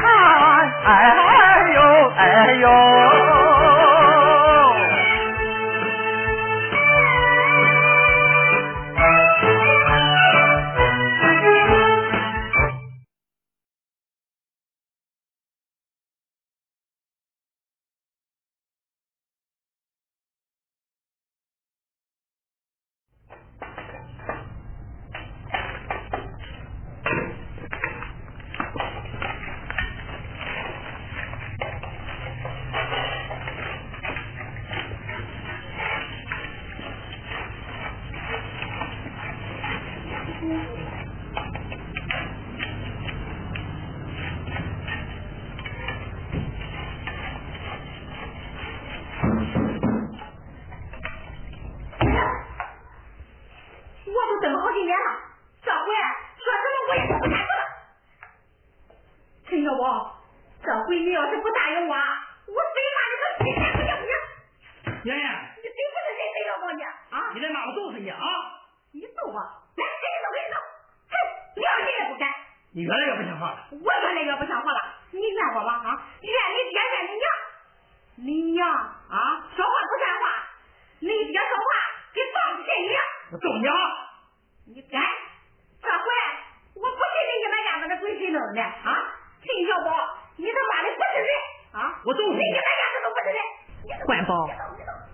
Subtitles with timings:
[0.00, 1.80] 看，哎呦，
[2.16, 3.07] 哎呦。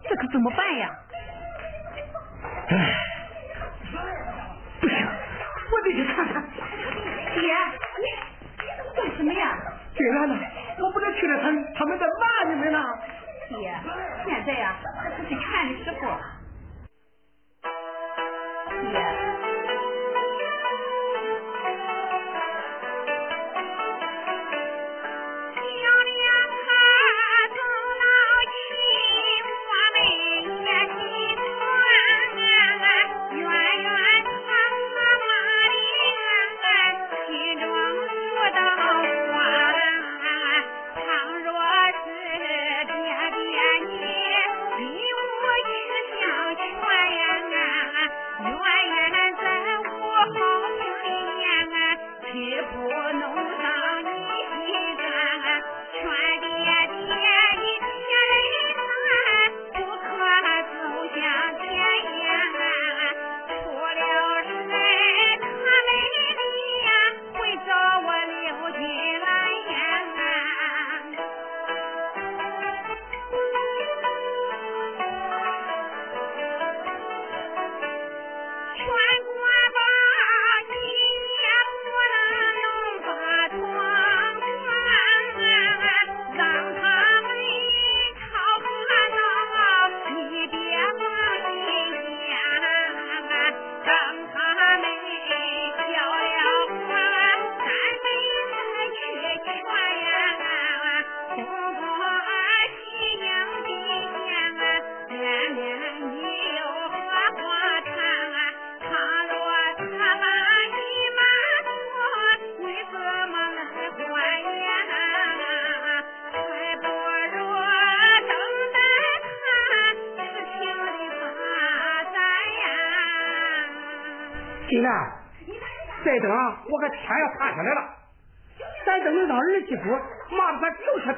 [0.09, 0.91] 这可怎么办呀？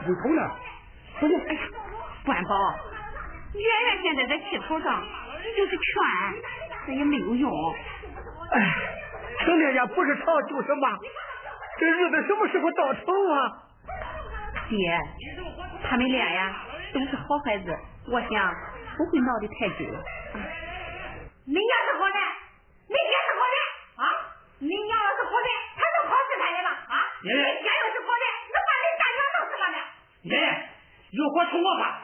[0.07, 0.41] 门口呢，
[2.25, 2.75] 关宝，
[3.55, 5.03] 圆圆现在在气头上，
[5.57, 5.83] 就是劝，
[6.87, 7.51] 这也没有用。
[8.53, 8.75] 哎，
[9.41, 10.97] 成天家不是吵就是骂，
[11.79, 13.53] 这日子什么时候到头啊？
[14.69, 15.01] 爹，
[15.83, 16.57] 他们俩呀，
[16.93, 17.77] 都是好孩子，
[18.13, 18.55] 我想
[18.97, 19.93] 不会闹得太久。
[19.93, 19.99] 啊。
[21.49, 21.86] 恁家。
[31.63, 31.95] 我干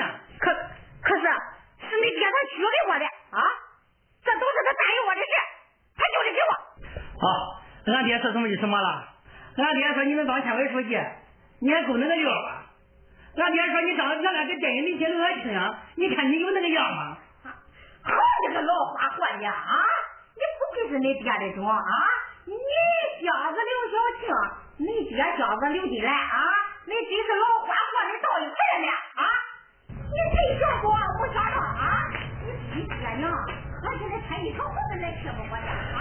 [0.00, 0.04] 呢？
[0.40, 0.48] 可
[1.04, 1.22] 可是
[1.84, 3.38] 是你爹他许给我的啊，
[4.24, 5.34] 这都是他答应我的事，
[5.96, 6.52] 他就得给我。
[7.20, 7.24] 好，
[7.92, 8.88] 俺爹说什么就什么了。
[9.56, 10.98] 俺爹说你能当县委书记，
[11.60, 12.66] 你还够那个料吧？
[13.36, 17.18] 俺爹说你当俺俩跟电影里写的那亲啊，你看你有那个样吗？
[18.02, 18.14] 好
[18.48, 19.76] 你个老花货的啊！
[20.34, 21.84] 你不愧是你爹的种啊！
[22.46, 22.54] 你
[23.20, 24.22] 小子刘晓庆，
[24.78, 26.40] 你爹小子刘金兰啊！
[26.86, 29.09] 你真是老花货的到一块了啊！
[30.10, 32.10] 你谁说过我想着啊？
[32.42, 35.98] 你你爹娘还现在穿一条裤子来欺负我呢啊！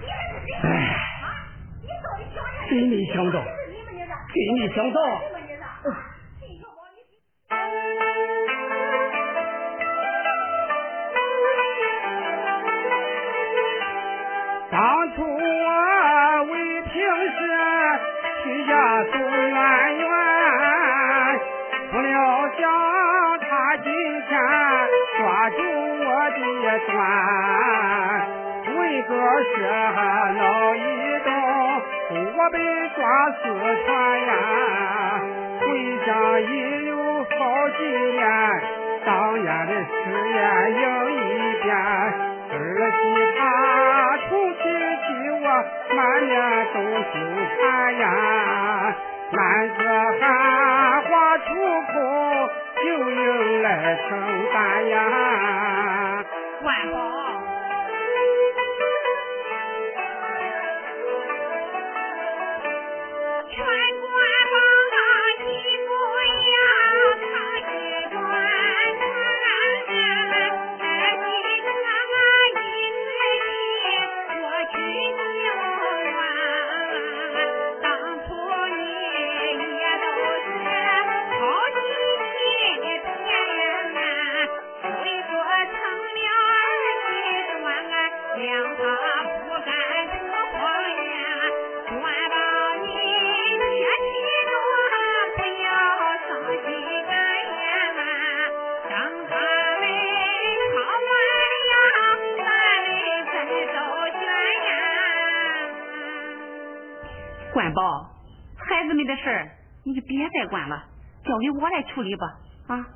[0.00, 0.48] 你们是谁
[1.22, 1.26] 啊？
[1.82, 2.04] 你想
[2.34, 2.36] 想？
[2.68, 3.74] 真没想到是你，
[4.74, 5.90] 想到你们的啊！
[14.70, 14.74] 当
[15.14, 17.38] 初我为平时
[18.42, 18.70] 去家
[19.04, 19.52] 走远
[19.98, 20.04] 远，
[21.90, 22.14] 不料
[22.58, 22.60] 想
[26.80, 28.28] 钻，
[28.78, 29.10] 为个
[29.42, 29.52] 事
[30.38, 30.78] 闹一
[31.24, 31.28] 动，
[32.36, 32.56] 我被
[32.96, 33.00] 抓
[33.30, 33.42] 四
[33.84, 33.86] 川
[34.20, 34.30] 呀，
[35.60, 35.62] 回
[36.06, 36.08] 家
[36.40, 36.50] 已
[36.86, 36.92] 有
[37.24, 37.30] 好
[37.78, 38.20] 几年，
[39.04, 39.08] 当
[39.42, 39.92] 年的誓
[40.30, 40.40] 言
[40.82, 41.12] 又一
[41.62, 41.66] 遍。
[42.54, 42.56] 儿
[42.90, 43.00] 媳
[43.38, 43.40] 她
[44.28, 45.46] 重提起我，
[45.96, 46.32] 满面
[46.74, 47.12] 都羞
[47.58, 47.60] 惭
[47.92, 48.04] 呀，
[49.32, 49.36] 哪
[49.66, 49.80] 个
[50.20, 50.22] 喊
[51.02, 51.42] 话出
[51.92, 51.94] 口，
[52.84, 53.66] 就应来
[54.08, 54.10] 承
[54.52, 54.54] 担
[54.90, 54.96] 呀。
[56.62, 57.21] 万
[107.72, 108.10] 宝，
[108.56, 109.50] 孩子们的事儿
[109.84, 110.84] 你就别再管了，
[111.24, 112.26] 交给我来处理吧。
[112.68, 112.86] 啊，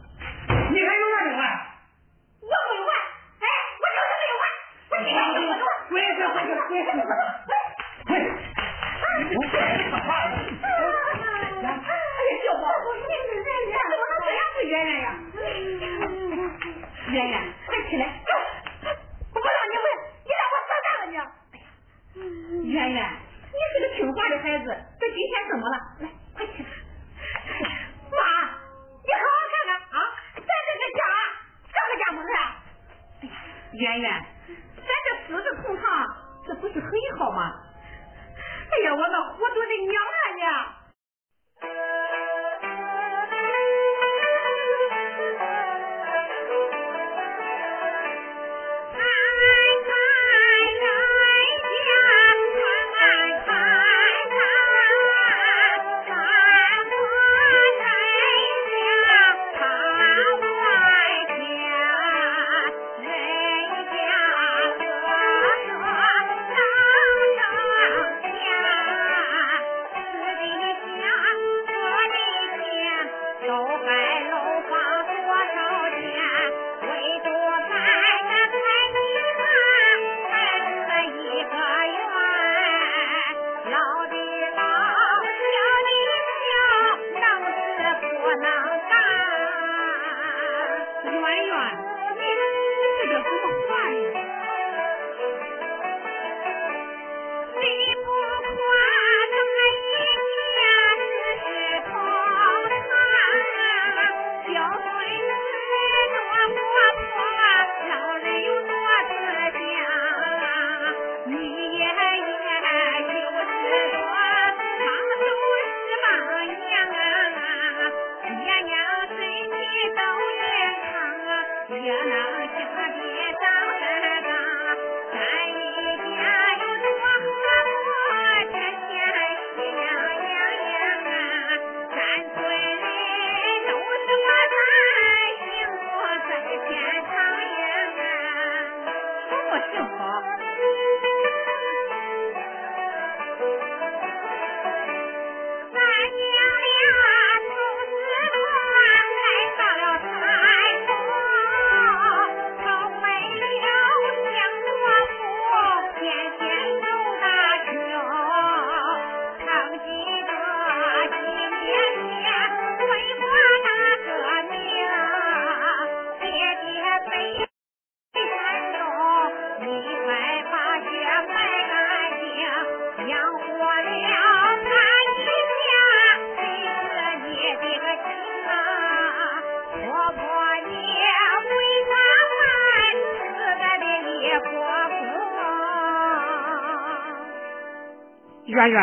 [188.57, 188.83] 圆圆，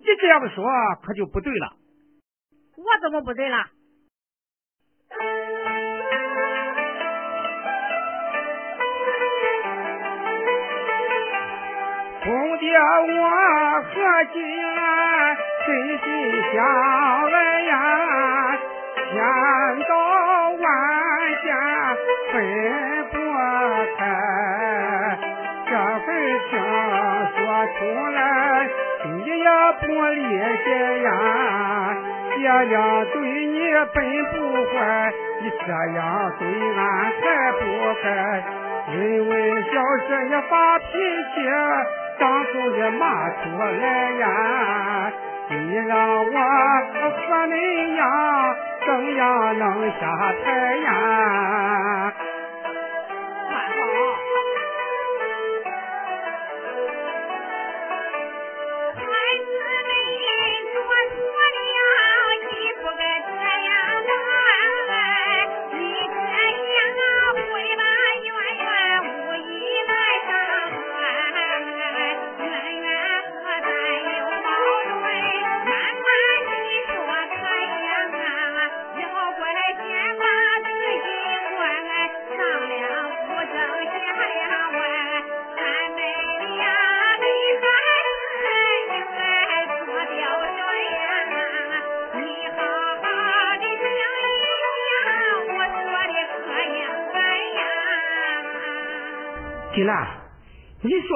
[0.00, 0.62] 你这样说
[1.02, 1.72] 可就不对了。
[2.76, 3.56] 我怎么不对了？
[12.22, 13.30] 兄弟，我
[13.80, 13.88] 和
[14.34, 14.36] 金
[14.76, 16.06] 兰真心
[16.52, 16.56] 相
[17.32, 17.72] 爱呀，
[19.10, 19.16] 千
[19.88, 19.90] 刀
[20.50, 20.62] 万
[21.42, 21.46] 剑
[22.30, 22.34] 分
[23.10, 23.16] 不
[23.96, 24.00] 开，
[27.66, 27.78] 出
[28.10, 28.18] 来，
[29.04, 29.48] 你也
[29.80, 30.20] 不理
[30.64, 30.68] 解
[31.02, 31.06] 呀。
[32.36, 33.58] 爹娘对你
[33.94, 33.96] 本
[34.32, 34.34] 不
[34.70, 34.76] 坏，
[35.42, 35.98] 你这样
[36.38, 36.42] 对
[36.76, 36.80] 俺
[37.20, 37.22] 才
[37.52, 37.60] 不
[38.02, 38.06] 该。
[38.90, 38.96] 因
[39.28, 39.70] 为小
[40.06, 40.84] 事你发脾
[41.34, 41.36] 气，
[42.18, 42.22] 当
[42.52, 44.24] 众的骂出来呀。
[45.50, 45.54] 你
[45.88, 47.54] 让我和你
[47.96, 48.00] 样，
[48.86, 49.64] 怎样能
[49.98, 50.00] 下
[50.44, 50.46] 台
[50.76, 50.86] 呀？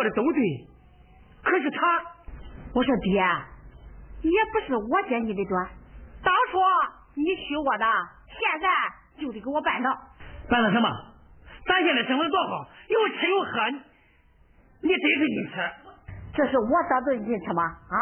[0.02, 0.42] 说的都对，
[1.44, 2.02] 可是他
[2.74, 3.22] 我说爹，
[4.22, 5.68] 也不是我接你的短，
[6.24, 6.58] 当初
[7.14, 7.86] 你娶我的，
[8.26, 8.68] 现在
[9.20, 9.90] 就得给我办到。
[10.50, 10.88] 办到什么？
[11.66, 13.70] 咱现在生活多好，有吃有喝，
[14.82, 15.70] 你得给你吃。
[16.34, 17.62] 这是我得罪你吃吗？
[17.62, 17.96] 啊！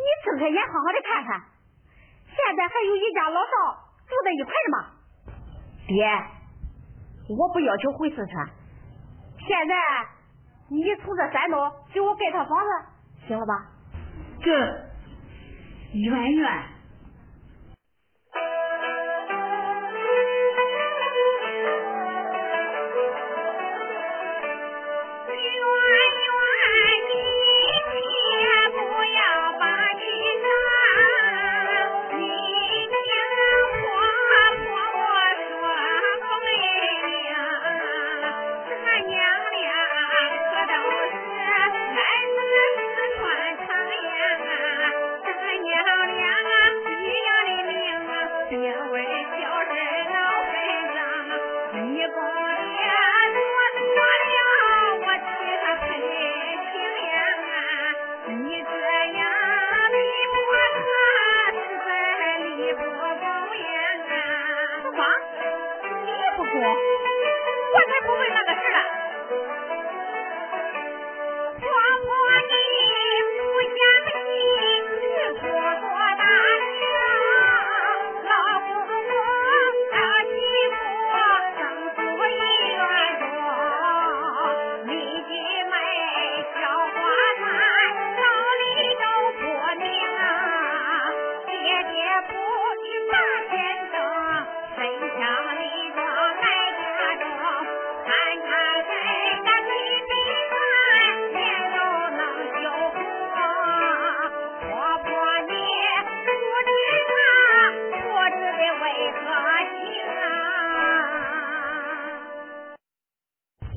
[0.00, 1.42] 你睁开眼好好的看看，
[2.24, 3.50] 现在还有一家老少
[4.08, 4.76] 住在一块的吗？
[5.86, 6.08] 爹，
[7.28, 8.48] 我不要求回四川，
[9.46, 9.74] 现在
[10.74, 13.66] 你从这山东给我盖套房子，行了吧？
[14.42, 14.50] 这
[15.92, 16.73] 圆圆。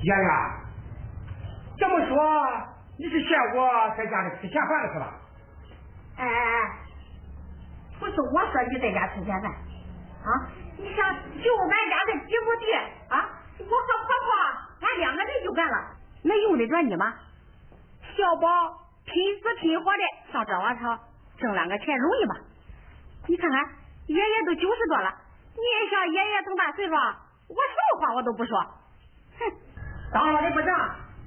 [0.08, 0.32] 圆圆，
[1.78, 2.16] 这么说
[2.98, 3.68] 你是嫌我
[3.98, 5.14] 在家里吃闲饭了是吧？
[6.16, 6.80] 哎哎哎，
[8.00, 10.48] 不是我说你在家吃闲饭啊！
[10.78, 12.74] 你想就俺家这几亩地
[13.10, 13.28] 啊，
[13.60, 15.76] 我和婆婆俺两个人就干了，
[16.24, 17.14] 那用得着你吗？
[18.16, 18.48] 小宝
[19.04, 21.00] 拼死拼活的上这网上
[21.38, 22.36] 挣两个钱容易吗？
[23.28, 23.62] 你看看
[24.06, 25.14] 爷爷都九十多了，
[25.54, 28.58] 你也像爷爷这么大岁数，我什么话我都不说，
[29.40, 29.67] 哼。
[30.14, 30.72] 当我的不成，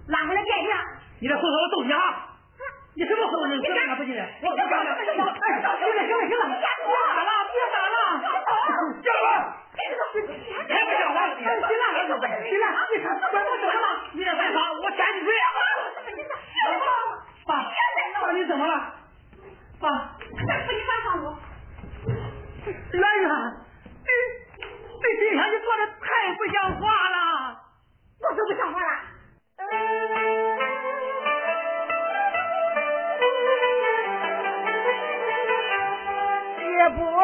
[0.09, 0.77] 拉回来见见。
[1.21, 2.27] 你这回头我揍你啊！
[2.95, 4.25] 你什么时候能行了不行了？
[4.43, 4.97] 我不干了！
[4.97, 5.25] 行了行了
[6.07, 7.95] 行了行了，别打了别打了！
[9.01, 9.29] 叫了！
[9.71, 11.29] 还不讲话？
[11.37, 11.85] 起来起来！
[12.49, 12.65] 起来！
[12.91, 13.87] 你看管我做什么？
[14.13, 15.31] 你这犯法，我斩你嘴！
[17.47, 17.53] 爸，
[18.21, 18.75] 爸你怎么了？
[19.81, 19.87] 爸，
[20.47, 21.37] 再不你上上路。
[22.67, 23.29] 圆圆，
[24.05, 24.09] 这
[25.01, 27.30] 这今天你做的太不像话了。
[28.23, 29.11] 我就不像话了。
[36.81, 37.20] 也不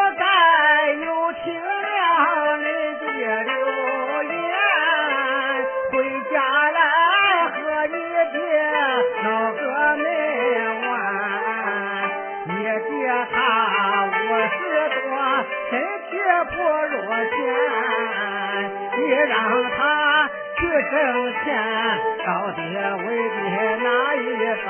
[20.91, 20.95] 挣
[21.45, 21.47] 钱，
[22.27, 23.37] 到底为的
[23.83, 24.25] 哪一
[24.65, 24.67] 番？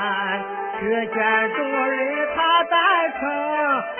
[0.79, 1.15] 只见
[1.53, 1.95] 主人
[2.35, 2.73] 他赞
[3.19, 3.19] 成，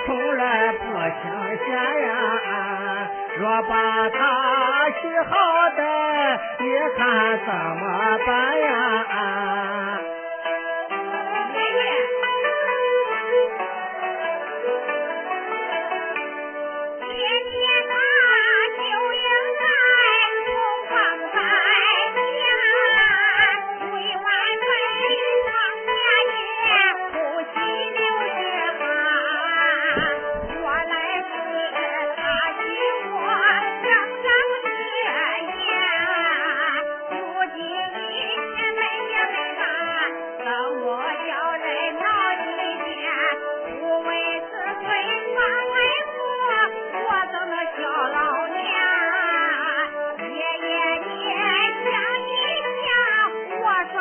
[0.06, 1.22] 从来不清
[1.66, 2.08] 闲呀。
[3.38, 3.72] 若把
[4.10, 4.18] 他
[5.00, 5.30] 喜好
[5.76, 5.80] 的，
[6.60, 6.64] 你
[6.96, 7.00] 看
[7.46, 7.48] 怎
[7.80, 7.82] 么
[8.26, 8.28] 办
[8.60, 8.70] 呀？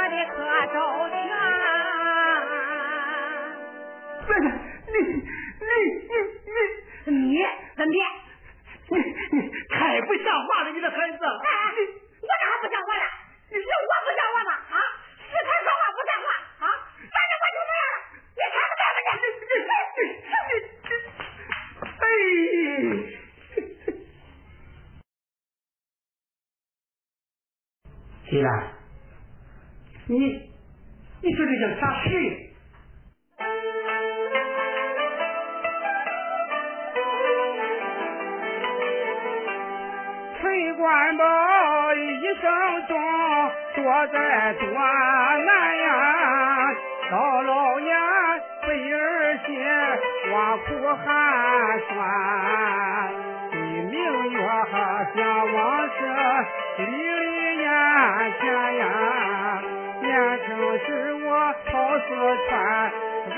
[0.08, 0.36] 我的可
[0.74, 1.14] 周全
[4.26, 4.40] 不是
[4.88, 4.94] 你
[5.60, 5.68] 你
[7.06, 7.44] 你你
[7.76, 8.00] 分别
[30.10, 30.16] 你
[31.22, 32.10] 你说这叫啥事？
[40.40, 41.26] 崔官宝
[41.94, 42.98] 一生中
[43.76, 45.90] 多灾多难呀，
[47.12, 47.94] 到老年
[48.66, 49.60] 背儿心
[50.32, 50.68] 挖苦
[51.04, 51.06] 寒
[51.90, 51.96] 酸，
[53.52, 53.92] 对明
[54.32, 54.40] 月
[55.18, 55.18] 想
[55.54, 55.92] 往事
[56.78, 57.68] 历历眼
[58.40, 58.46] 前
[58.78, 58.86] 呀。
[60.18, 60.50] 年轻
[60.80, 61.30] 时我
[61.68, 62.08] 跑四
[62.50, 62.56] 川，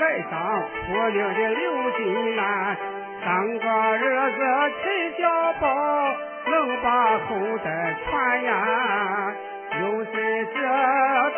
[0.30, 0.32] 上
[0.70, 0.80] 苦
[1.12, 2.00] 命的刘金
[2.36, 2.40] 兰，
[3.22, 4.38] 三个儿子
[4.82, 4.84] 陈
[5.20, 5.22] 小
[5.60, 5.64] 宝。
[6.46, 7.28] 能把后
[7.62, 7.68] 代
[8.08, 8.50] 传呀，
[9.82, 10.12] 有谁
[10.54, 10.56] 知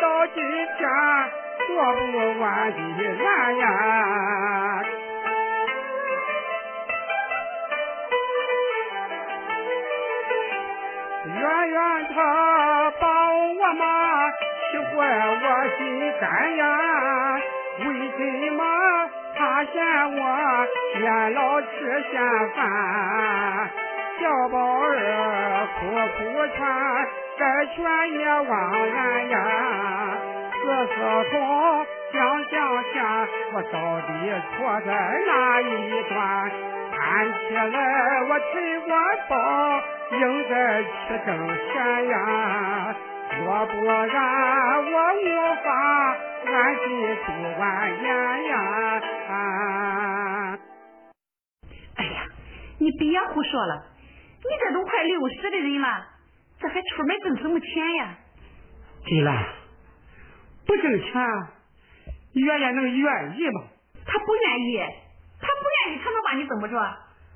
[0.01, 0.41] 到今
[0.77, 0.81] 天
[1.67, 3.63] 做不完的难呀？
[11.25, 11.77] 远远
[12.13, 13.03] 他把
[13.33, 13.83] 我妈
[14.73, 15.45] 气坏我
[15.77, 15.83] 心
[16.19, 16.65] 肝呀，
[17.77, 18.59] 为什么
[19.37, 19.75] 他嫌
[20.15, 21.67] 我年老吃
[22.11, 22.19] 闲
[22.55, 23.69] 饭？
[24.19, 25.85] 小宝儿苦
[26.17, 26.23] 苦
[26.55, 26.57] 劝，
[27.37, 27.77] 该劝
[28.19, 28.51] 也枉
[28.89, 29.35] 然呀。
[30.65, 34.11] 这时候想想想，我到底
[34.57, 34.89] 错在
[35.27, 36.51] 哪一段？
[36.97, 38.91] 看起来我陈官
[39.29, 39.33] 宝
[40.17, 40.87] 应该去
[41.27, 41.73] 挣钱
[42.07, 42.15] 呀，
[43.41, 44.11] 若不然
[44.85, 45.25] 我无
[45.63, 45.67] 法
[46.45, 46.85] 安心
[47.25, 47.27] 度
[47.59, 47.63] 晚
[48.01, 48.05] 年
[48.45, 48.53] 呀。
[51.95, 52.25] 哎呀，
[52.79, 53.87] 你别胡说了。
[54.43, 56.05] 你这都快六十的人了，
[56.59, 58.15] 这还出门挣什么钱呀？
[59.05, 59.45] 金兰，
[60.65, 61.13] 不挣钱，
[62.33, 63.63] 月月能愿意吗？
[64.05, 64.77] 他不愿意，
[65.39, 66.77] 他不愿意，他能把你怎么着？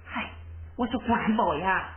[0.06, 0.30] 嗨，
[0.78, 1.97] 我是官保呀。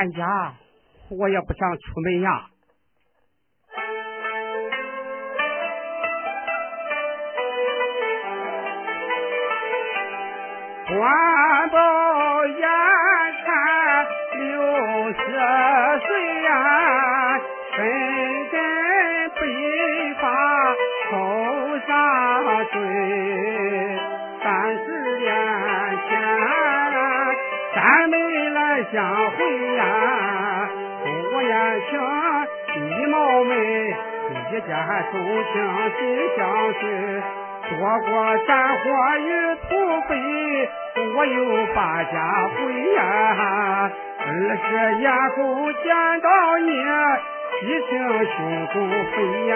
[0.00, 0.54] 搬家，
[1.10, 2.49] 我也不想出门呀。
[41.20, 43.90] 我又把家回呀。
[44.20, 45.84] 二十年后见
[46.22, 46.28] 到
[46.60, 46.72] 你，
[47.60, 47.92] 激情
[48.24, 48.36] 胸
[48.72, 49.54] 中飞呀。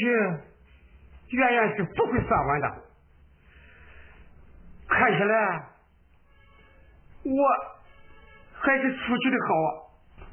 [0.00, 0.06] 出
[1.28, 2.68] 去，远远是不会算完的。
[4.88, 5.68] 看起来，
[7.24, 7.32] 我
[8.54, 9.68] 还是出去的好啊。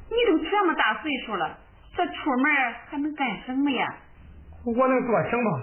[0.10, 1.58] 你都这么大岁数了，
[1.96, 3.96] 这出门还能干什么呀？
[4.66, 5.62] 我能做什么？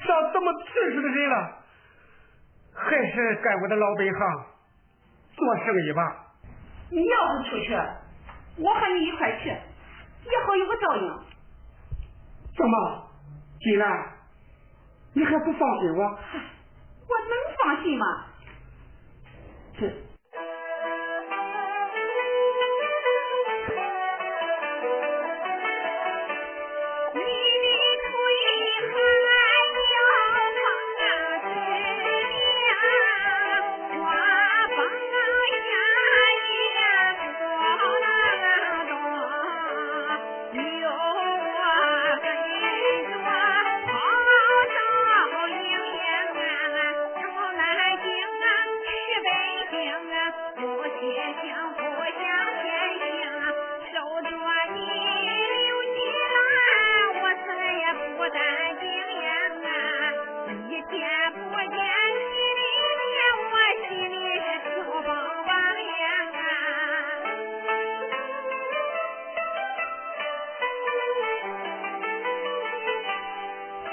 [0.00, 1.58] 像这么岁数的人了，
[2.74, 4.44] 还是干我的老本行，
[5.36, 6.26] 做生意吧。
[6.90, 7.72] 你要不出去，
[8.56, 11.37] 我和你一块去，也好有个照应。
[12.58, 13.08] 怎么，
[13.60, 14.06] 金兰，
[15.12, 16.02] 你还不放心我？
[16.02, 18.24] 我能放心吗？
[19.78, 20.07] 这。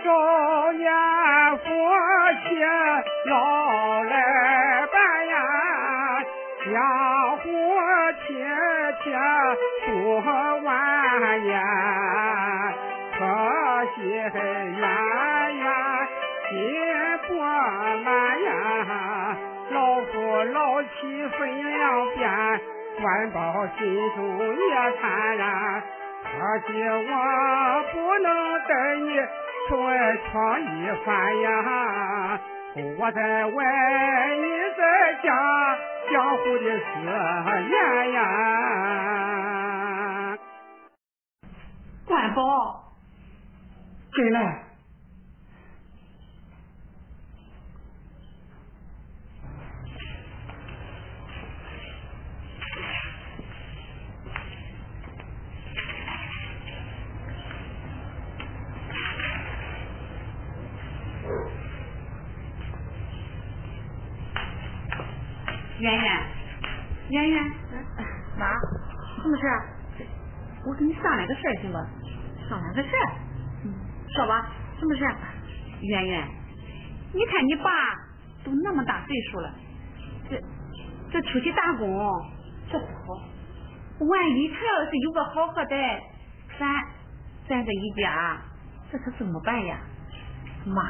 [0.06, 0.12] 少
[0.74, 0.86] 年
[1.58, 1.66] 夫
[2.44, 2.62] 妻
[3.26, 5.36] 老来伴呀，
[6.64, 6.78] 家
[7.38, 7.44] 和
[8.28, 8.30] 天
[9.02, 9.06] 天
[9.88, 9.90] 过
[10.62, 11.60] 晚年，
[13.18, 13.20] 可
[13.96, 13.98] 惜
[14.30, 14.80] 鸳
[15.58, 15.66] 鸯
[16.52, 16.54] 结
[17.28, 18.06] 不满
[18.44, 18.54] 呀，
[19.72, 20.14] 老夫
[20.54, 21.82] 老妻分两
[22.14, 22.30] 边，
[23.02, 23.42] 万般
[23.80, 23.82] 心
[24.16, 24.22] 中
[24.70, 25.82] 也坦然，
[26.22, 26.28] 可
[26.68, 28.28] 惜我不能
[28.68, 29.10] 带你。
[33.12, 33.64] 在外，
[34.36, 34.46] 你
[34.78, 34.84] 在
[35.24, 35.30] 家，
[36.12, 36.86] 相互的思
[37.68, 37.76] 念
[38.14, 38.18] 呀。
[42.06, 42.94] 关宝，
[44.14, 44.62] 进来。
[65.78, 65.94] 圆
[67.10, 67.54] 圆，圆圆，
[68.38, 68.52] 妈，
[69.22, 69.44] 什么事？
[70.66, 71.78] 我跟你商量个事儿，行不？
[72.50, 72.90] 商量个事？
[73.64, 73.74] 嗯，
[74.10, 75.04] 说吧，什么事？
[75.82, 76.28] 圆圆，
[77.14, 77.72] 你看你爸
[78.44, 79.54] 都那么大岁数了，
[80.30, 80.42] 这
[81.12, 81.88] 这出去打工，
[82.72, 83.22] 这不好。
[84.00, 86.02] 万一他要是有个好货在，
[86.60, 86.68] 咱
[87.48, 88.38] 咱这一家，
[88.92, 89.78] 这可怎么办呀？
[90.66, 90.82] 妈，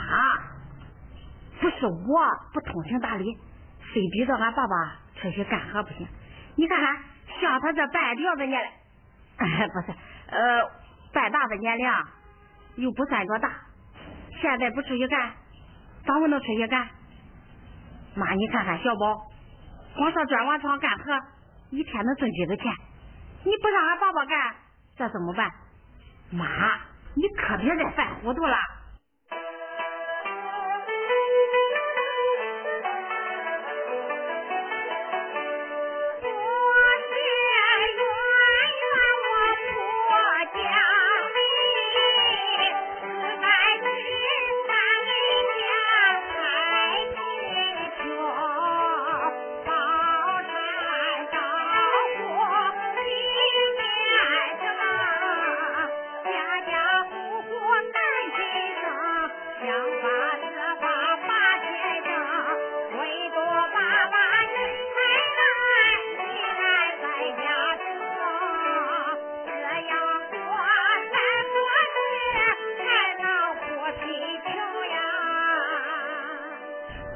[1.60, 3.38] 不是我不通情达理。
[3.93, 6.06] 非逼着俺爸爸出去干活不行，
[6.55, 6.97] 你看看，
[7.41, 8.69] 像他这半吊子年龄，
[9.73, 9.93] 不是，
[10.27, 10.71] 呃，
[11.13, 11.85] 半大的年龄，
[12.75, 13.51] 又不算多大，
[14.41, 15.33] 现在不出去干，
[16.05, 16.87] 怎么能出去干？
[18.15, 19.21] 妈，你看看小宝，
[19.95, 21.03] 光上砖瓦厂干活，
[21.71, 22.71] 一天能挣几个钱？
[23.43, 24.55] 你不让俺爸爸干，
[24.97, 25.51] 这怎么办？
[26.31, 26.79] 妈，
[27.15, 28.57] 你可别再犯糊涂了。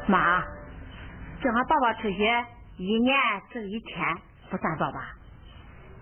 [0.09, 0.41] 妈，
[1.39, 2.17] 叫俺爸爸出去
[2.77, 3.15] 一年
[3.51, 4.17] 挣一千
[4.49, 5.13] 不算多吧？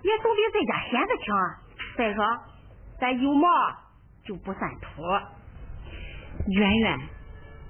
[0.02, 1.56] 也总比在家闲着强。
[1.98, 2.26] 再说
[3.00, 3.50] 咱有毛
[4.24, 5.02] 就不算秃。
[6.48, 7.00] 圆圆，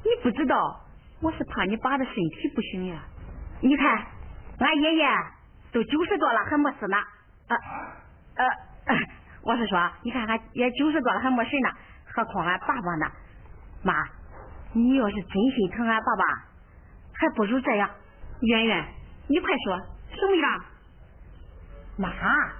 [0.03, 0.79] 你不知道
[1.21, 3.01] 我是怕你爸的身体不行呀。
[3.61, 4.05] 你看
[4.59, 5.07] 俺爷爷
[5.71, 6.97] 都九十多了还没死呢。
[7.47, 7.57] 呃
[8.35, 8.95] 呃，
[9.41, 11.69] 我是说，你看俺也九十多了还没事呢，
[12.13, 13.11] 何况俺爸爸呢？
[13.81, 14.16] 妈。
[14.77, 16.23] 你要是真心疼俺爸爸，
[17.13, 17.89] 还不如这样。
[18.41, 18.85] 圆圆，
[19.27, 19.77] 你快说
[20.11, 20.65] 什么样？
[21.97, 22.56] 妈。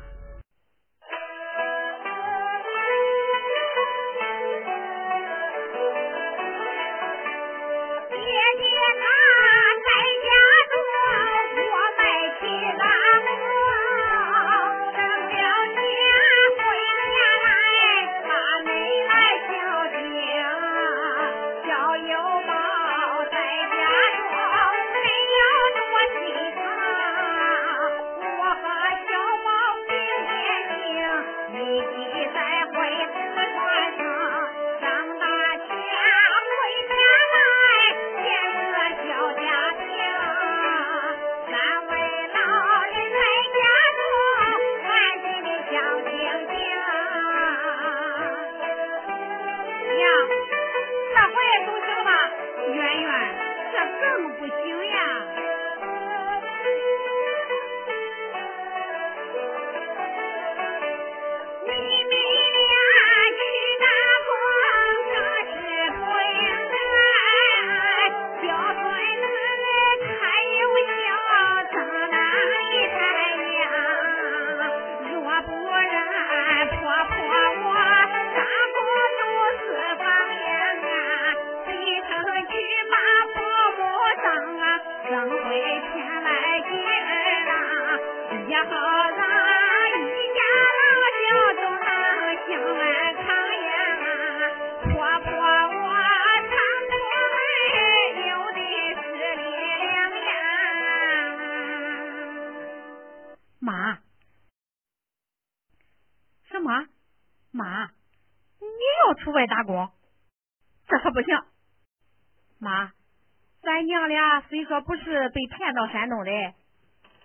[115.78, 116.56] 到山东来，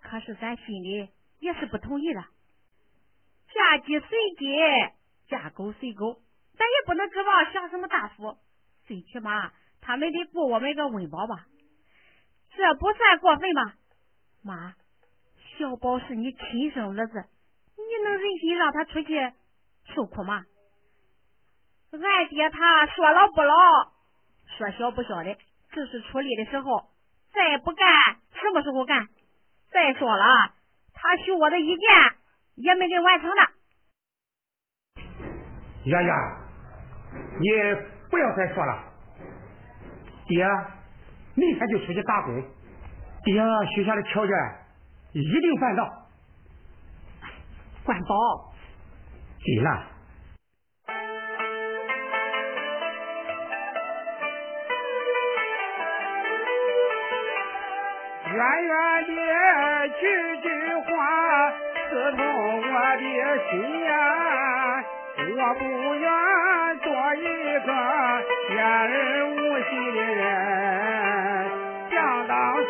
[0.02, 1.08] 可是咱心里
[1.40, 2.22] 也是不同意的。
[3.48, 4.46] 嫁鸡随鸡，
[5.26, 6.20] 嫁狗随狗，
[6.58, 8.36] 咱也不能指望享什么大福。
[8.84, 11.46] 最起码他们得顾我们个温饱吧，
[12.54, 13.74] 这不算过分吧？
[14.44, 14.74] 妈，
[15.56, 17.24] 小宝是你亲生儿子，
[17.78, 19.32] 你能忍心让他出去
[19.94, 20.44] 受苦吗？
[21.92, 23.54] 俺爹他说老不老。
[24.58, 25.38] 说小不小的，
[25.70, 26.91] 只是出力的时候，
[27.32, 27.88] 再不干，
[28.32, 29.08] 什么时候干？
[29.70, 30.24] 再说了，
[30.92, 31.88] 他许我的意见
[32.56, 33.42] 也没给完成呢。
[35.84, 36.14] 丫丫，
[37.40, 37.48] 你
[38.10, 38.84] 不要再说了。
[40.26, 40.46] 爹，
[41.34, 42.42] 明天就出去打工。
[43.24, 43.42] 爹
[43.74, 44.36] 许下的条件
[45.12, 46.06] 一定办到。
[47.84, 48.52] 关宝，
[49.40, 49.91] 金兰。
[58.42, 58.74] 远远
[59.06, 60.02] 的句
[60.40, 60.90] 句话
[61.88, 62.20] 刺痛
[62.58, 63.02] 我的
[63.50, 63.52] 心
[63.84, 63.90] 呀！
[65.16, 65.62] 我不
[65.94, 66.04] 愿
[66.80, 67.18] 做一
[67.60, 67.68] 个
[68.50, 68.90] 言而
[69.30, 69.38] 无
[69.70, 70.20] 信的人。
[71.92, 71.94] 想
[72.26, 72.66] 当初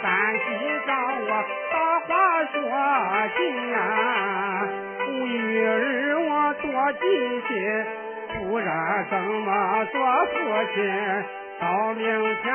[0.00, 0.06] 山
[0.38, 0.40] 西
[0.86, 1.30] 找我
[1.70, 1.76] 把
[2.06, 2.08] 话
[2.46, 2.56] 说
[3.36, 3.38] 尽
[3.70, 3.76] 呀，
[5.04, 6.30] 不一日我
[6.62, 7.04] 多尽
[7.46, 7.50] 心，
[8.38, 8.66] 不然
[9.10, 10.32] 怎么做父
[10.74, 10.76] 亲？
[11.60, 12.04] 到明
[12.42, 12.46] 天。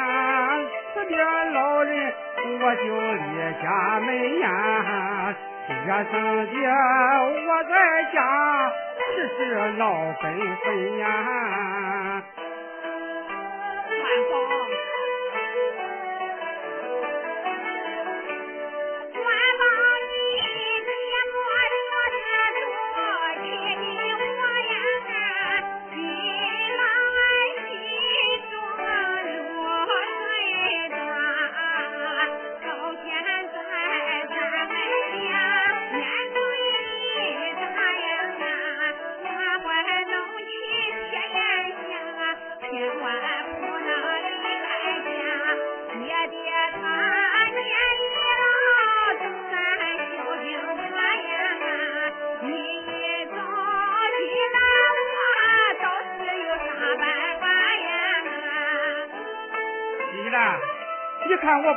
[0.96, 2.14] 这边老人
[2.62, 3.22] 我就离
[3.62, 3.66] 家
[4.00, 4.08] 门
[4.40, 4.46] 呀，
[5.68, 6.40] 夜生的
[7.48, 7.74] 我在
[8.14, 8.18] 家
[9.16, 9.38] 时时
[9.78, 9.82] 闹
[10.22, 10.24] 纷
[10.64, 10.66] 纷
[11.00, 11.04] 呀。
[13.90, 14.34] 万宝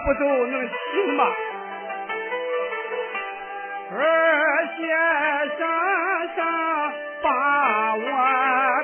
[0.06, 1.24] 不走能行吗？
[3.90, 3.98] 二
[4.76, 4.86] 先
[5.58, 5.60] 生
[6.36, 6.38] 上
[7.24, 7.28] 把
[7.96, 8.06] 我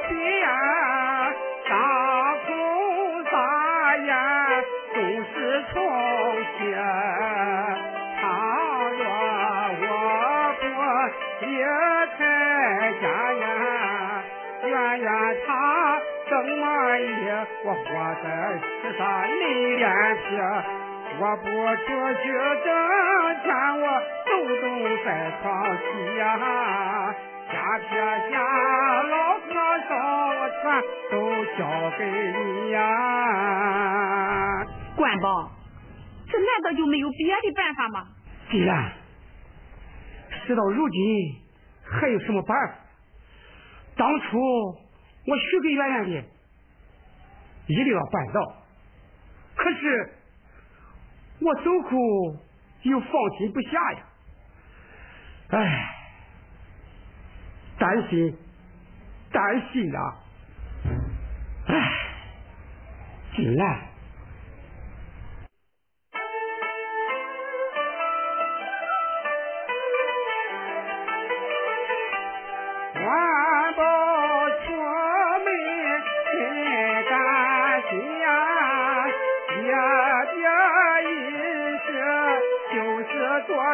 [0.08, 0.18] 贬，
[1.70, 1.72] 大
[2.44, 2.50] 口
[3.30, 3.32] 撒
[3.98, 4.10] 言
[4.92, 5.32] 都是
[5.72, 5.74] 重
[6.58, 6.60] 谢。
[8.20, 8.22] 倘
[8.98, 9.00] 若
[9.78, 9.86] 我
[10.58, 10.62] 不
[11.46, 11.46] 离
[12.18, 12.20] 开
[13.00, 13.44] 家呀，
[14.64, 15.06] 愿愿
[15.46, 15.48] 他
[16.28, 16.62] 怎么
[16.98, 17.80] 也我活
[18.24, 18.26] 在
[18.82, 19.40] 世上累
[19.76, 20.81] 脸皮。
[21.22, 22.26] 我不出去
[22.64, 22.66] 挣
[23.44, 23.46] 钱，
[23.78, 23.86] 我
[24.26, 24.66] 抖抖
[25.04, 25.06] 在
[25.40, 25.46] 床
[25.78, 25.82] 西
[26.18, 26.26] 呀。
[27.46, 27.86] 下撇
[28.28, 28.34] 下
[29.04, 29.46] 老和
[29.88, 29.90] 尚，
[30.34, 30.62] 我全
[31.12, 31.14] 都
[31.56, 31.60] 交
[31.96, 32.02] 给
[32.32, 32.76] 你呀。
[34.96, 35.52] 关宝，
[36.28, 38.04] 这难道就没有别的办法吗？
[38.50, 38.92] 既然
[40.44, 41.36] 事到如今，
[41.84, 42.74] 还有什么办法？
[43.96, 44.40] 当初
[45.28, 46.24] 我许给圆圆的，
[47.68, 48.56] 一定要办到。
[49.54, 50.14] 可是。
[51.44, 52.36] 我受苦
[52.82, 53.98] 又放心不下呀，
[55.50, 55.94] 哎，
[57.78, 58.36] 担心，
[59.30, 59.98] 担心呐，
[61.68, 61.92] 哎，
[63.36, 63.91] 进来。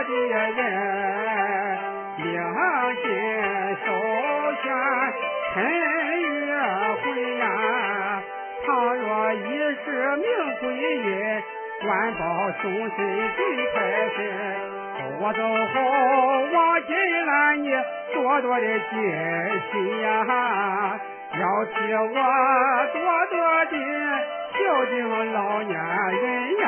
[0.09, 0.57] 的人
[2.17, 2.25] 领
[3.03, 3.05] 进
[3.85, 3.87] 首
[4.63, 4.65] 选
[5.53, 6.49] 陈月
[7.03, 7.05] 会
[7.37, 7.45] 呀，
[8.65, 9.37] 倘若一
[9.85, 9.87] 时
[10.17, 10.25] 命
[10.61, 11.07] 归阴，
[11.83, 12.21] 官报
[12.63, 12.97] 终身
[13.37, 13.39] 进
[13.75, 13.77] 太
[14.17, 14.19] 深。
[15.21, 15.77] 我走后
[16.55, 16.57] 望
[16.87, 16.91] 金
[17.27, 17.33] 兰
[17.63, 17.67] 你
[18.15, 18.91] 多多的尽
[19.73, 20.07] 心呀，
[21.35, 21.99] 要替我
[22.95, 22.97] 多
[23.31, 23.37] 多
[23.67, 23.75] 的
[24.55, 24.97] 孝敬
[25.35, 26.23] 老年人
[26.61, 26.65] 呀。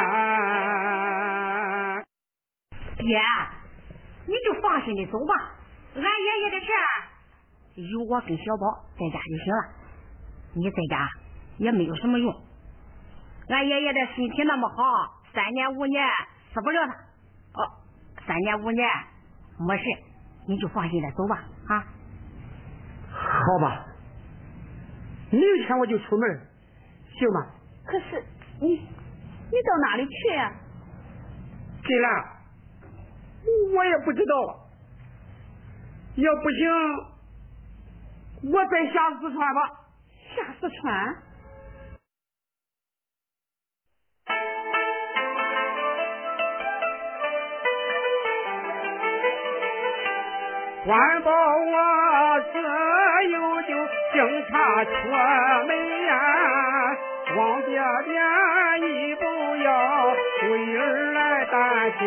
[3.00, 3.20] 爹，
[4.26, 5.34] 你就放心的走吧，
[5.96, 6.66] 俺爷爷的事
[7.90, 9.62] 有我跟小宝在家就行了，
[10.54, 11.08] 你在家
[11.58, 12.32] 也没有什么用。
[13.48, 16.06] 俺爷爷的身体那么好，三年五年
[16.54, 16.92] 死不了他。
[17.60, 17.66] 哦，
[18.26, 18.88] 三年五年
[19.58, 19.84] 没事，
[20.46, 21.84] 你就放心的走吧，啊。
[23.12, 23.86] 好吧，
[25.30, 26.40] 明天我就出门，
[27.18, 27.46] 行吗？
[27.84, 28.24] 可是
[28.60, 30.52] 你你到哪里去呀？
[31.82, 32.24] 金兰，
[33.74, 34.68] 我也不知道，
[36.16, 36.68] 要不行，
[38.52, 39.60] 我再下四川吧。
[40.36, 41.16] 下四川？
[50.86, 52.58] 环保我自
[53.30, 53.68] 幼就
[54.12, 54.18] 警
[54.48, 54.90] 察出
[55.66, 55.70] 门
[56.06, 56.10] 呀，
[57.36, 58.20] 王爹爹
[58.80, 59.24] 你不
[59.62, 59.68] 要
[60.50, 62.02] 为儿来担心，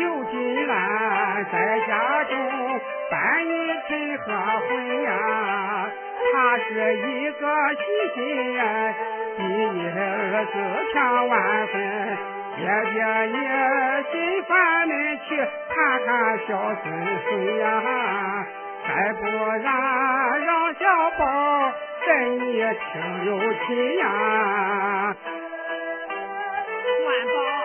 [0.00, 2.32] 有金兰在家中
[3.10, 3.50] 伴你
[3.88, 4.24] 晨和
[4.68, 5.08] 婚呀，
[6.32, 7.42] 他是一个
[7.74, 7.82] 细
[8.14, 8.94] 心人，
[9.38, 9.98] 比你儿
[10.52, 10.54] 子
[10.92, 11.74] 强万分。
[12.56, 12.60] 爹
[12.92, 12.96] 爹，
[13.26, 13.36] 你
[14.12, 14.52] 心烦
[14.88, 14.92] 闷
[15.26, 15.28] 去
[15.74, 16.48] 看看小
[16.82, 16.84] 孙
[17.28, 17.64] 孙呀，
[18.86, 19.64] 再不然
[20.44, 20.82] 让小
[21.18, 21.22] 宝
[22.06, 25.16] 跟你亲又亲呀。
[27.06, 27.63] 万宝。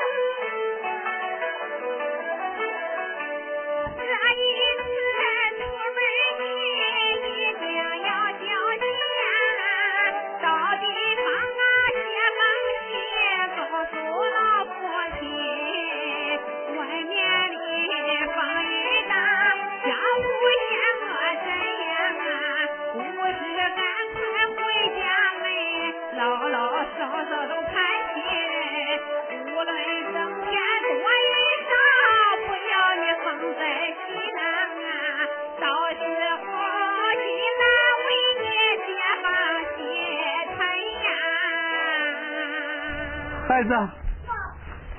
[43.59, 43.69] 孩子，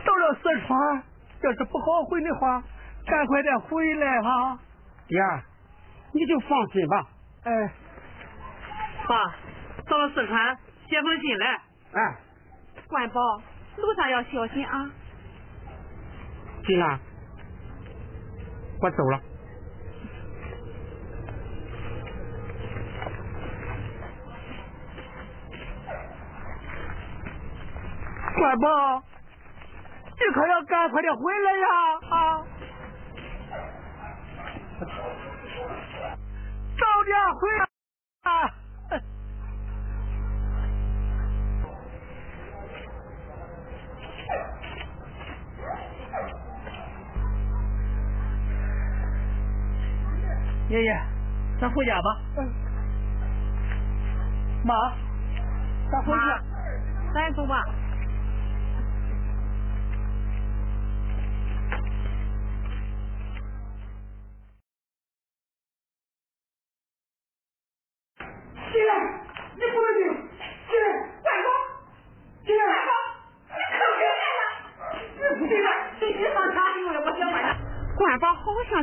[0.04, 1.02] 到了四川，
[1.42, 2.62] 要是不好回的话，
[3.06, 4.58] 赶快点回来哈。
[5.08, 5.18] 爹，
[6.12, 7.06] 你就放心吧。
[7.44, 7.72] 哎，
[9.08, 9.34] 爸，
[9.88, 11.46] 到了四川，写封信来。
[11.94, 12.16] 哎，
[12.86, 13.20] 关宝，
[13.78, 14.90] 路上要小心啊。
[16.66, 17.00] 金兰，
[18.82, 19.20] 我走了。
[28.40, 29.02] 关宝，
[30.16, 31.66] 你可要赶快的回来呀！
[32.08, 32.42] 啊，
[36.78, 37.66] 早点回来
[38.22, 38.50] 啊！
[50.70, 50.98] 爷爷，
[51.60, 52.08] 咱回家吧。
[52.38, 52.50] 嗯。
[54.64, 54.74] 妈，
[55.92, 56.20] 咱回去。
[57.12, 57.62] 咱走吧。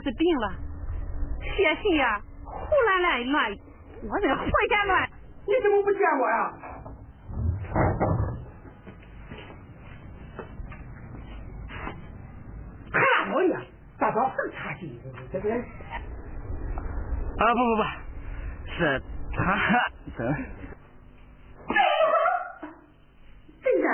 [0.03, 0.53] 是病了，
[1.55, 3.51] 写信呀，胡乱乱乱，
[4.03, 5.09] 我这胡瞎乱。
[5.45, 6.53] 你怎么不见我呀？
[12.93, 13.59] 看我呀，
[13.99, 14.97] 大早很差劲，
[15.33, 15.57] 这边。
[15.57, 17.83] 啊不不不，
[18.71, 19.01] 是。
[19.37, 19.45] 他
[20.17, 20.19] 真
[23.61, 23.87] 真的，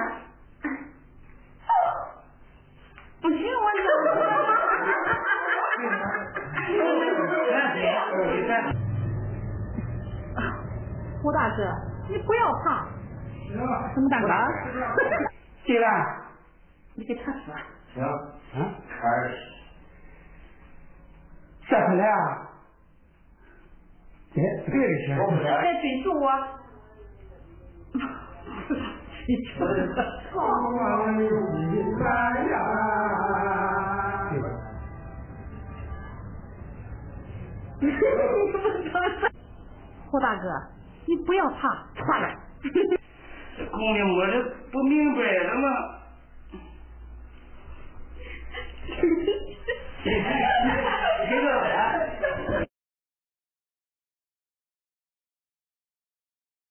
[3.22, 3.66] 不行我
[11.22, 11.62] 胡大哥，
[12.10, 12.88] 你不要怕。
[13.94, 14.28] 什么大哥？
[15.66, 16.18] 进来。
[16.96, 17.54] 你给他说。
[17.94, 18.04] 行。
[18.56, 18.74] 嗯。
[19.02, 19.36] 二十。
[21.70, 22.50] 下回来啊。
[24.34, 25.46] 别别给钱别
[25.82, 26.26] 追诉我。
[29.26, 29.66] 你说
[40.10, 40.44] 胡 大哥
[41.06, 42.28] 你不要怕怕了
[43.58, 45.68] 这姑娘我这不明白了吗